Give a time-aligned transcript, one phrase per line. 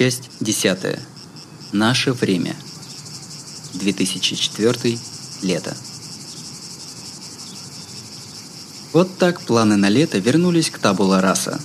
[0.00, 0.98] Часть 10.
[1.72, 2.56] Наше время.
[3.74, 4.98] 2004.
[5.42, 5.76] Лето.
[8.94, 11.60] Вот так планы на лето вернулись к табула раса.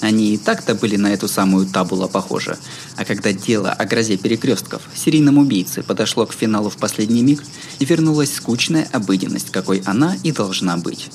[0.00, 2.58] Они и так-то были на эту самую табула похожи,
[2.96, 7.44] а когда дело о грозе перекрестков, серийном убийце подошло к финалу в последний миг,
[7.78, 11.08] и вернулась скучная обыденность, какой она и должна быть.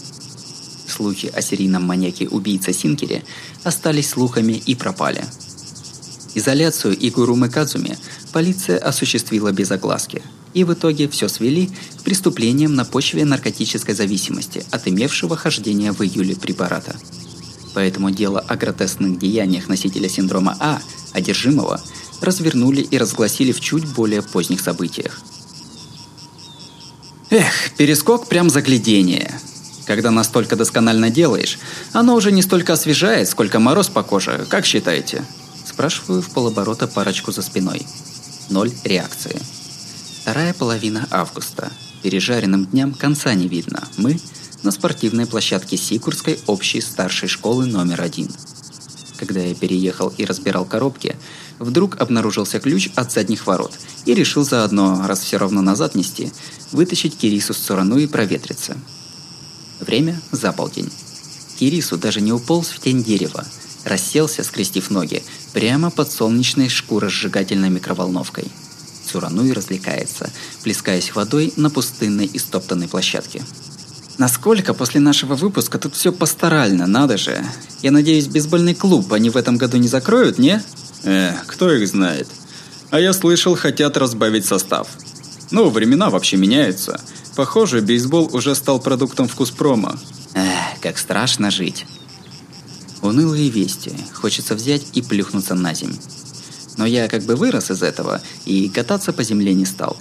[0.88, 3.26] Слухи о серийном маньяке-убийце Синкере
[3.66, 5.26] остались слухами и пропали.
[6.35, 7.98] Изоляцию Игуру Мыкадзуми
[8.31, 10.21] полиция осуществила без огласки,
[10.53, 16.02] и в итоге все свели к преступлениям на почве наркотической зависимости от имевшего хождения в
[16.02, 16.95] июле препарата–
[17.76, 20.79] Поэтому дело о гротескных деяниях носителя синдрома А,
[21.12, 21.81] одержимого,
[22.21, 25.20] развернули и разгласили в чуть более поздних событиях.
[27.29, 29.40] Эх, перескок прям заглядение.
[29.85, 31.59] Когда настолько досконально делаешь,
[31.91, 35.26] оно уже не столько освежает, сколько мороз по коже, как считаете?
[35.76, 37.85] Спрашиваю в полоборота парочку за спиной.
[38.49, 39.37] Ноль реакции.
[40.21, 41.70] Вторая половина августа.
[42.01, 43.85] Пережаренным дням конца не видно.
[43.98, 44.17] Мы
[44.63, 48.29] на спортивной площадке Сикурской общей старшей школы номер один.
[49.17, 51.17] Когда я переехал и разбирал коробки,
[51.59, 53.73] вдруг обнаружился ключ от задних ворот
[54.05, 56.32] и решил заодно, раз все равно назад нести,
[56.71, 58.77] вытащить Кирису с Цурану и проветриться.
[59.82, 60.89] Время– за полдень.
[61.60, 63.43] Кирису даже не уполз в тень дерева,
[63.86, 68.46] расселся, скрестив ноги, прямо под солнечной шкуросжигательной микроволновкой.
[69.06, 70.30] Цурануи развлекается,
[70.64, 73.44] плескаясь водой на пустынной и стоптанной площадке.
[74.18, 77.46] Насколько после нашего выпуска тут все пасторально, надо же.
[77.81, 80.63] Я надеюсь, бейсбольный клуб они в этом году не закроют, не?
[81.03, 82.28] Э, кто их знает.
[82.91, 84.88] А я слышал, хотят разбавить состав.
[85.52, 87.00] Ну, времена вообще меняются.
[87.36, 90.00] Похоже, бейсбол уже стал продуктом вкуспрома.
[90.34, 91.86] Эх, как страшно жить.
[93.06, 93.94] Унылые вести.
[94.13, 95.95] Хочется взять и плюхнуться на земь.
[96.78, 99.95] Но я как бы вырос из этого и кататься по земле не стал.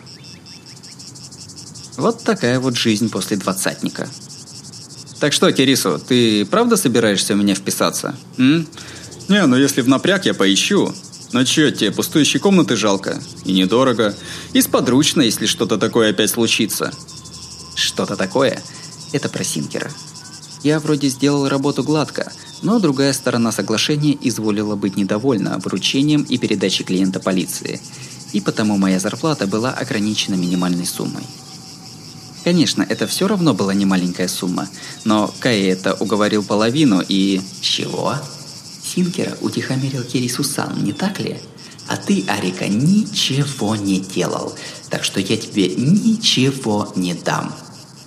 [1.98, 4.08] Вот такая вот жизнь после двадцатника.
[5.20, 8.16] Так что, Кирису, ты правда собираешься у меня вписаться?
[8.38, 8.66] М?
[9.28, 10.92] Не, ну если в напряг я поищу.
[11.32, 13.20] Но чё, тебе пустующие комнаты жалко?
[13.44, 14.14] И недорого.
[14.54, 16.90] И сподручно, если что-то такое опять случится.
[17.74, 18.62] Что-то такое?
[19.12, 19.90] Это про Синкера.
[20.62, 22.32] Я вроде сделал работу гладко,
[22.64, 27.80] но другая сторона соглашения изволила быть недовольна вручением и передачей клиента полиции.
[28.32, 31.22] И потому моя зарплата была ограничена минимальной суммой.
[32.42, 34.68] Конечно, это все равно была не маленькая сумма,
[35.04, 37.40] но Кай это уговорил половину и...
[37.60, 38.16] Чего?
[38.82, 41.38] Синкера утихомирил Кирису-сан, не так ли?
[41.86, 44.54] А ты, Арика, ничего не делал,
[44.90, 47.54] так что я тебе ничего не дам.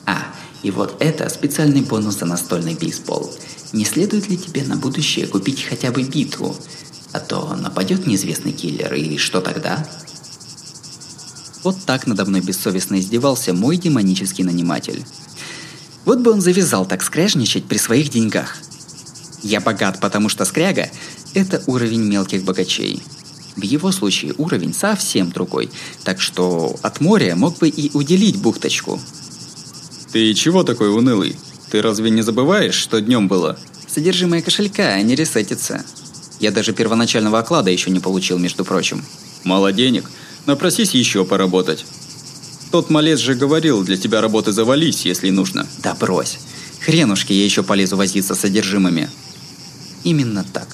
[0.06, 0.18] А,
[0.64, 3.32] и вот это специальный бонус за настольный бейсбол.
[3.74, 6.56] Не следует ли тебе на будущее купить хотя бы битву?
[7.12, 9.88] А то нападет неизвестный киллер, и что тогда?
[11.64, 15.04] Вот так надо мной бессовестно издевался мой демонический наниматель.
[16.06, 18.58] Вот бы он завязал так скряжничать при своих деньгах.
[19.44, 20.90] Я богат, потому что скряга–
[21.34, 23.04] это уровень мелких богачей.
[23.58, 25.70] В его случае уровень совсем другой,
[26.04, 29.00] так что от моря мог бы и уделить бухточку.
[30.12, 31.36] Ты чего такой унылый?
[31.72, 33.58] Ты разве не забываешь, что днем было?
[33.88, 35.84] Содержимое кошелька не ресетится.
[36.40, 39.04] Я даже первоначального оклада еще не получил, между прочим.
[39.44, 40.10] Мало денег–
[40.48, 41.86] Напросись еще поработать.
[42.72, 45.68] Тот малец же говорил, для тебя работы завались, если нужно.
[45.84, 46.40] Да брось.
[46.80, 49.10] Хренушки я еще полезу возиться с содержимыми.
[50.06, 50.70] Именно так.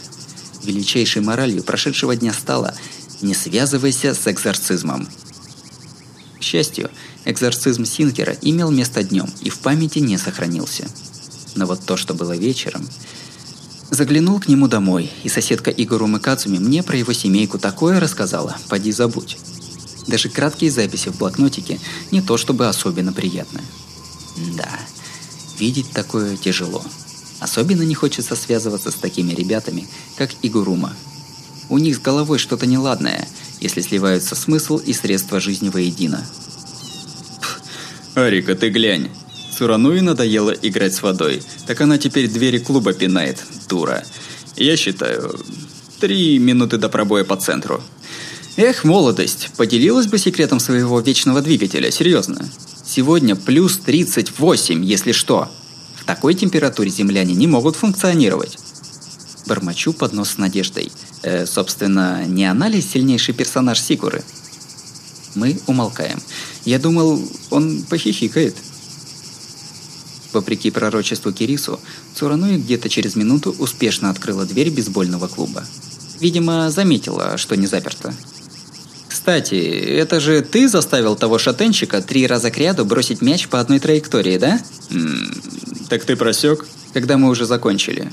[0.63, 2.75] Величайшей моралью прошедшего дня стало
[3.21, 5.07] «не связывайся с экзорцизмом».
[6.43, 6.91] К счастью,
[7.23, 10.85] экзорцизм Синкера имел место днем и в памяти не сохранился.
[11.55, 12.85] Но вот то, что было вечером...
[13.89, 18.91] Заглянул к нему домой, и соседка Игору Мыкацуми мне про его семейку такое рассказала, поди
[18.91, 19.37] забудь.
[20.07, 21.79] Даже краткие записи в блокнотике
[22.11, 23.63] не то чтобы особенно приятные.
[24.57, 24.79] Да,
[25.57, 26.83] видеть такое тяжело.
[27.39, 29.87] Особенно не хочется связываться с такими ребятами,
[30.17, 30.93] как Игурума.
[31.69, 33.27] У них с головой что-то неладное,
[33.63, 36.23] если сливаются смысл и средства жизни воедино.
[38.13, 39.09] Арика, ты глянь.
[39.57, 43.37] Сурануи надоело играть с водой, так она теперь двери клуба пинает,
[43.69, 44.03] дура.
[44.55, 45.33] Я считаю,
[45.99, 47.81] три минуты до пробоя по центру.
[48.57, 52.47] Эх, молодость, поделилась бы секретом своего вечного двигателя, серьезно.
[52.85, 55.49] Сегодня плюс 38, если что.
[55.95, 58.57] В такой температуре земляне не могут функционировать.
[59.45, 60.91] Бормочу под нос с надеждой.
[61.21, 64.23] Э, собственно, не она ли сильнейший персонаж Сикуры?
[65.35, 66.21] Мы умолкаем.
[66.65, 68.55] Я думал, он похихикает.
[70.31, 71.79] Вопреки пророчеству Кирису,
[72.15, 75.63] Цурануи где-то через минуту успешно открыла дверь бейсбольного клуба.
[76.19, 78.13] Видимо, заметила, что не заперто.
[79.09, 83.79] Кстати, это же ты заставил того шатенщика три раза к ряду бросить мяч по одной
[83.79, 84.59] траектории, да?
[84.89, 85.33] М
[85.89, 86.65] так ты просек?
[86.93, 88.11] Когда мы уже закончили.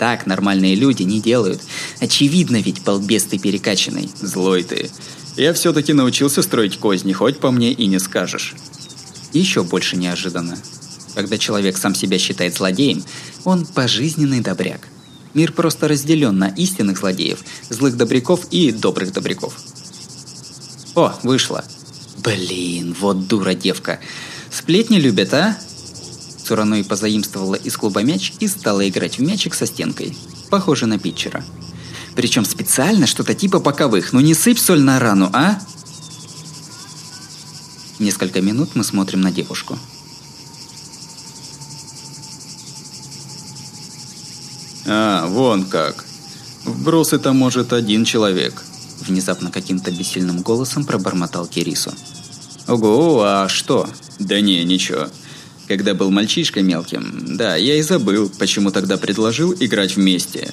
[0.00, 1.60] Так нормальные люди не делают.
[2.00, 4.10] Очевидно ведь, балбес ты перекачанный.
[4.18, 4.90] Злой ты.
[5.36, 8.54] Я все-таки научился строить козни, хоть по мне и не скажешь.
[9.34, 10.56] Еще больше неожиданно.
[11.14, 13.04] Когда человек сам себя считает злодеем,
[13.44, 14.88] он пожизненный добряк.
[15.34, 19.54] Мир просто разделен на истинных злодеев, злых добряков и добрых добряков.
[20.94, 21.62] О, вышло.
[22.24, 24.00] Блин, вот дура девка.
[24.50, 25.58] Сплетни любят, а?
[26.50, 30.18] Цураной позаимствовала из клуба мяч и стала играть в мячик со стенкой.
[30.50, 31.44] Похоже на питчера.
[32.16, 34.12] Причем специально что-то типа боковых.
[34.12, 35.60] Ну не сыпь соль на рану, а?
[38.00, 39.78] Несколько минут мы смотрим на девушку.
[44.88, 46.04] А, вон как.
[46.64, 48.64] Вброс это может один человек.
[49.06, 51.92] Внезапно каким-то бессильным голосом пробормотал Кирису.
[52.66, 53.88] Ого, а что?
[54.18, 55.06] Да не, ничего.
[55.70, 60.52] Когда был мальчишкой мелким, да, я и забыл, почему тогда предложил играть вместе.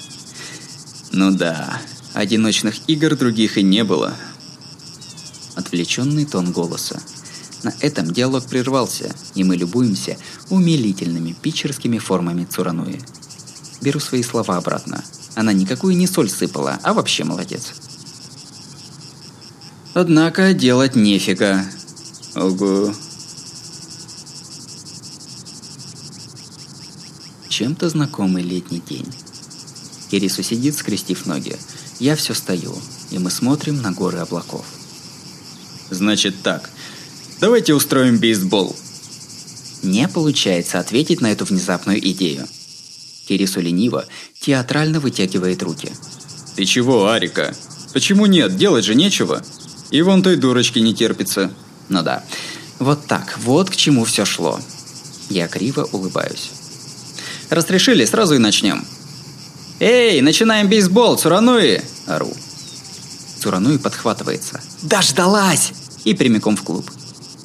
[1.11, 1.81] Ну да,
[2.13, 4.13] одиночных игр других и не было.
[5.55, 7.01] Отвлеченный тон голоса.
[7.63, 10.17] На этом диалог прервался, и мы любуемся
[10.51, 13.01] умилительными питчерскими формами Цурануи.
[13.81, 15.03] Беру свои слова обратно.
[15.33, 17.73] Она никакую не соль сыпала, а вообще молодец.
[19.95, 21.65] Однако делать нефига.
[22.35, 22.93] Ого.
[27.57, 29.07] Чем-то знакомый летний день.
[30.11, 31.55] Кирису сидит, скрестив ноги.
[31.99, 32.77] Я все стою,
[33.09, 34.63] и мы смотрим на горы облаков.
[35.89, 36.69] Значит так,
[37.41, 38.75] давайте устроим бейсбол.
[39.81, 42.47] Не получается ответить на эту внезапную идею.
[43.27, 44.05] Кирису лениво,
[44.39, 45.91] театрально вытягивает руки.
[46.55, 47.55] Ты чего, Арика?
[47.91, 48.55] Почему нет?
[48.55, 49.43] Делать же нечего.
[49.89, 51.51] И вон той дурочки не терпится.
[51.89, 52.23] Ну да.
[52.77, 54.59] Вот так, вот к чему все шло.
[55.31, 56.51] Я криво улыбаюсь.
[57.49, 58.85] Разрешили, сразу и начнем.
[59.79, 62.33] «Эй, начинаем бейсбол, Цурануи!»– ору.
[63.39, 64.59] Цурануи подхватывается.
[64.81, 65.71] «Дождалась!»
[66.03, 66.89] И прямиком в клуб.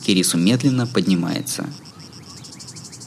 [0.05, 1.67] Кирису медленно поднимается.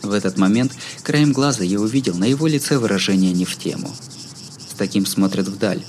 [0.03, 0.71] В этот момент
[1.03, 3.91] краем глаза я увидел на его лице выражение не в тему.
[4.69, 5.83] С таким смотрят вдаль,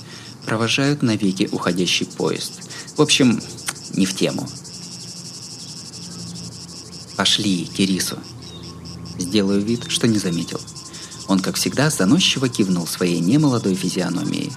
[0.45, 2.53] провожают навеки уходящий поезд.
[2.95, 3.41] В общем,
[3.93, 4.49] не в тему.
[7.15, 8.17] «Пошли, Кирису!»
[9.19, 10.59] Сделаю вид, что не заметил.
[11.27, 14.51] Он, как всегда, заносчиво кивнул своей немолодой физиономией.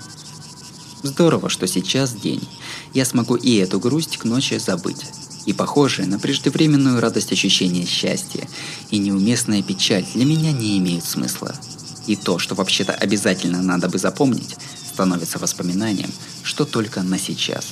[1.03, 2.47] Здорово, что сейчас день.
[2.95, 5.07] Я смогу и эту грусть к ночи забыть.
[5.47, 8.47] И похожее на преждевременную радость ощущения счастья
[8.91, 11.55] и неуместная печаль для меня не имеют смысла.
[12.07, 14.57] И то, что вообще-то обязательно надо бы запомнить,
[14.93, 16.11] становится воспоминанием,
[16.43, 17.67] что только на сейчас.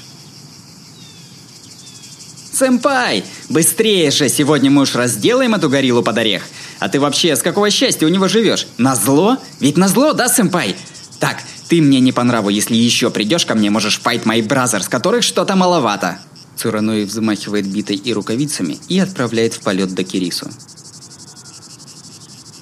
[2.52, 3.24] «Сэмпай!
[3.48, 4.28] Быстрее же!
[4.28, 6.42] Сегодня мы уж разделаем эту гориллу под орех!
[6.78, 8.66] А ты вообще с какого счастья у него живешь?
[8.78, 9.38] На зло?
[9.60, 10.76] Ведь на зло, да, сэмпай?
[11.18, 11.38] Так,
[11.68, 15.24] ты мне не по нраву, если еще придешь ко мне, можешь fight my brothers, которых
[15.24, 16.18] что-то маловато.
[16.56, 20.48] Цураной взмахивает битой и рукавицами и отправляет в полет до Кирису.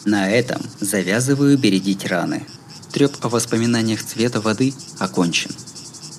[0.04, 2.46] На этом завязываю бередить раны.
[2.92, 5.50] Треп о воспоминаниях цвета воды окончен.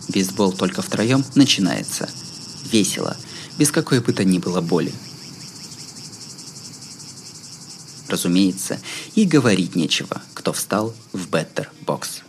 [0.09, 2.09] Бейсбол только втроем начинается.
[2.71, 3.15] Весело,
[3.57, 4.93] без какой бы то ни было боли
[8.09, 8.79] разумеется,
[9.15, 12.21] и говорить нечего, кто встал в Better Box.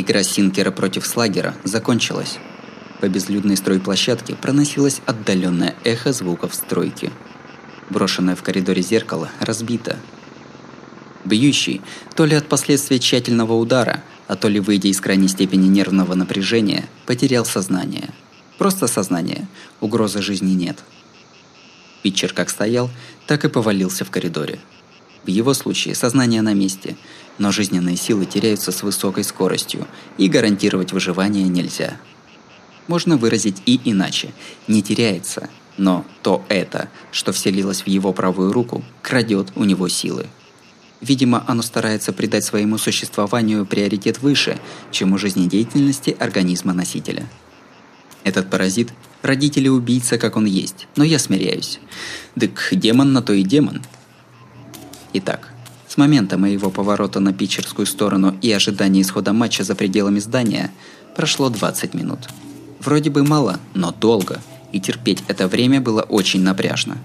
[0.00, 2.38] Игра Синкера против Слагера закончилась.
[3.02, 7.10] По безлюдной стройплощадке проносилось отдаленное эхо звуков стройки.
[7.90, 9.98] Брошенное в коридоре зеркало разбито.
[11.26, 11.82] Бьющий,
[12.16, 16.88] то ли от последствий тщательного удара, а то ли выйдя из крайней степени нервного напряжения,
[17.04, 18.08] потерял сознание.
[18.56, 19.48] Просто сознание,
[19.82, 20.78] угрозы жизни нет.
[22.02, 22.88] Питчер как стоял,
[23.26, 24.60] так и повалился в коридоре.
[25.24, 26.96] В его случае сознание на месте,
[27.40, 31.96] но жизненные силы теряются с высокой скоростью, и гарантировать выживание нельзя.
[32.86, 34.32] Можно выразить и иначе.
[34.68, 40.26] Не теряется, но то это, что вселилось в его правую руку, крадет у него силы.
[41.00, 47.26] Видимо, оно старается придать своему существованию приоритет выше, чем у жизнедеятельности организма носителя.
[48.22, 48.92] Этот паразит–
[49.22, 51.80] родители-убийца, как он есть, но я смиряюсь.
[52.36, 53.80] Дык, демон на то и демон.
[55.14, 55.49] Итак,
[55.90, 60.70] с момента моего поворота на питчерскую сторону и ожидания исхода матча за пределами здания
[61.16, 62.20] прошло 20 минут.
[62.78, 66.96] Вроде бы мало, но долго, и терпеть это время было очень напряжно.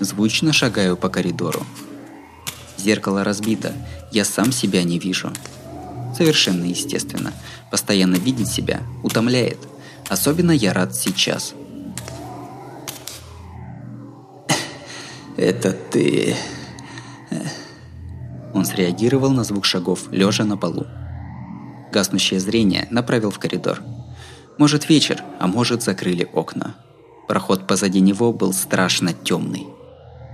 [0.00, 1.64] Звучно шагаю по коридору,
[2.76, 3.72] Зеркало разбито,
[4.10, 5.32] я сам себя не вижу.
[6.16, 7.32] Совершенно естественно.
[7.70, 9.58] Постоянно видеть себя утомляет.
[10.08, 11.54] Особенно я рад сейчас.
[15.36, 16.36] Это ты...
[18.52, 20.86] Он среагировал на звук шагов, лежа на полу.
[21.92, 23.80] Гаснущее зрение направил в коридор.
[24.58, 26.74] Может вечер, а может закрыли окна.
[27.28, 29.66] Проход позади него был страшно темный.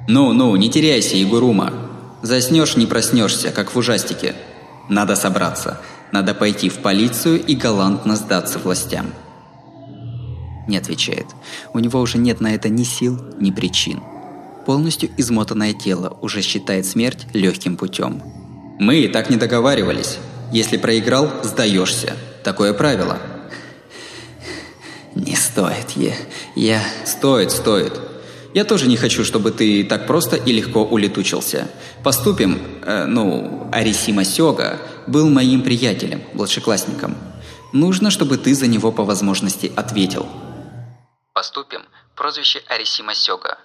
[0.09, 1.91] «Ну-ну, не теряйся, Егурума!»
[2.23, 4.35] Заснешь, не проснешься, как в ужастике.
[4.89, 5.81] Надо собраться.
[6.13, 9.07] Надо пойти в полицию и галантно сдаться властям.
[10.69, 11.27] Не отвечает.
[11.73, 14.03] У него уже нет на это ни сил, ни причин.
[14.67, 18.23] Полностью измотанное тело уже считает смерть легким путем.
[18.79, 20.19] Мы и так не договаривались.
[20.53, 22.17] Если проиграл, сдаешься.
[22.43, 23.19] Такое правило.
[25.15, 26.15] Не стоит, я...
[26.55, 26.83] я...
[27.05, 27.93] Стоит, стоит.
[28.55, 31.69] Я тоже не хочу, чтобы ты так просто и легко улетучился.
[32.03, 37.17] Поступим, э, ну, Арисима Сёга был моим приятелем, младшеклассником.
[37.73, 40.27] Нужно, чтобы ты за него по возможности ответил.
[41.33, 41.83] Поступим,
[42.17, 43.59] прозвище Арисима Сёга.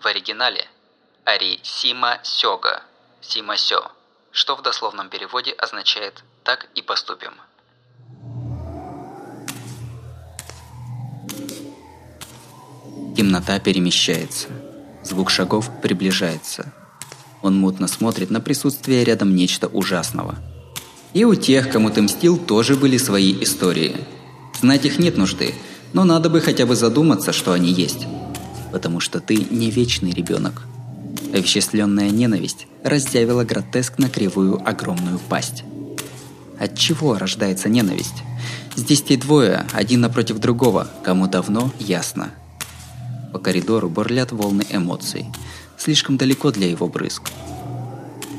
[0.00, 0.64] В оригинале
[1.24, 2.82] Арисима Сёга,
[3.20, 3.90] Симасё,
[4.30, 7.32] что в дословном переводе означает «так и поступим».
[13.16, 14.46] Темнота перемещается.
[15.02, 16.72] Звук шагов приближается.
[17.42, 20.36] Он мутно смотрит на присутствие рядом нечто ужасного.
[21.12, 23.96] И у тех, кому ты мстил, тоже были свои истории.
[24.60, 25.56] Знать их нет нужды,
[25.92, 28.06] но надо бы хотя бы задуматься, что они есть.
[28.72, 30.62] Потому что ты не вечный ребенок.
[31.32, 35.64] Овеществленная ненависть раздявила гротескно кривую огромную пасть.
[36.58, 38.22] От чего рождается ненависть?
[38.76, 42.30] Здесь те двое, один напротив другого, кому давно ясно–
[43.32, 45.26] по коридору бурлят волны эмоций.
[45.76, 47.30] Слишком далеко для его брызг.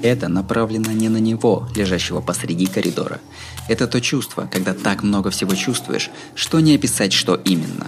[0.01, 3.19] Это направлено не на него, лежащего посреди коридора.
[3.67, 7.87] Это то чувство, когда так много всего чувствуешь, что не описать, что именно.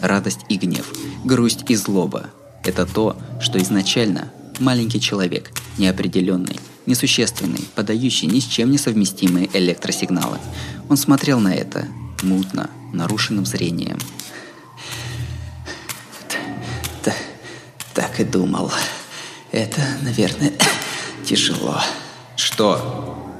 [0.00, 0.92] Радость и гнев,
[1.24, 2.30] грусть и злоба.
[2.64, 10.38] Это то, что изначально маленький человек, неопределенный, несущественный, подающий ни с чем не совместимые электросигналы.
[10.88, 11.86] Он смотрел на это,
[12.22, 13.98] мутно, нарушенным зрением–
[17.96, 18.70] Так и думал.
[19.52, 20.52] Это, наверное,
[21.24, 21.80] тяжело.
[22.36, 23.34] Что?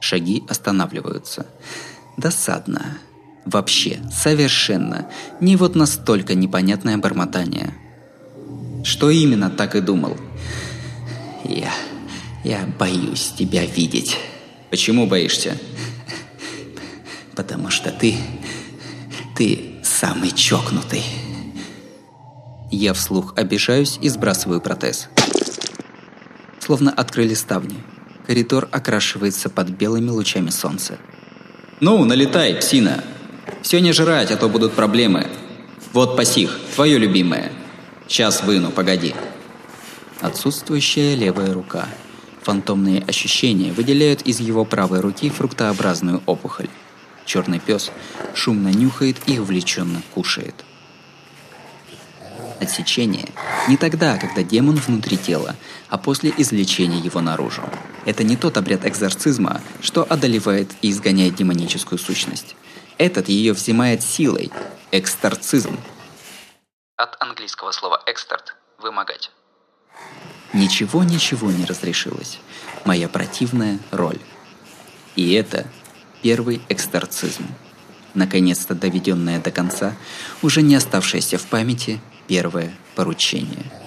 [0.00, 1.46] Шаги останавливаются.
[2.16, 2.98] Досадно.
[3.46, 5.08] Вообще, совершенно.
[5.40, 7.72] Не вот настолько непонятное бормотание.
[8.84, 10.16] Что именно так и думал?
[11.44, 11.72] Я...
[12.42, 14.18] я боюсь тебя видеть.
[14.70, 15.56] Почему боишься?
[17.36, 18.16] Потому что ты...
[19.36, 21.04] ты самый чокнутый.
[22.72, 25.08] Я вслух обижаюсь и сбрасываю протез.
[26.58, 27.76] Словно открыли ставни.
[28.26, 30.98] Коридор окрашивается под белыми лучами солнца.
[31.78, 33.04] «Ну, налетай, псина!
[33.62, 35.26] Все не жрать, а то будут проблемы.
[35.92, 37.52] Вот пасих, твое любимое.
[38.08, 39.14] Сейчас выну, погоди».
[40.20, 41.86] Отсутствующая левая рука.
[42.42, 46.68] Фантомные ощущения выделяют из его правой руки фруктообразную опухоль.
[47.24, 47.90] Черный пес
[48.34, 50.64] шумно нюхает и увлеченно кушает.
[52.60, 53.28] Отсечение
[53.68, 55.56] не тогда, когда демон внутри тела,
[55.88, 57.62] а после извлечения его наружу.
[58.04, 62.54] Это не тот обряд экзорцизма, что одолевает и изгоняет демоническую сущность.
[62.98, 64.50] Этот ее взимает силой.
[64.90, 65.78] Эксторцизм.
[66.96, 69.30] От английского слова «эксторт»– «вымогать».
[70.54, 72.38] Ничего-ничего не разрешилось.
[72.86, 74.18] Моя противная роль.
[75.14, 75.66] И это
[76.22, 77.46] первый эксторцизм.
[78.14, 79.94] Наконец-то доведенное до конца,
[80.40, 83.70] уже не оставшееся в памяти первое поручение–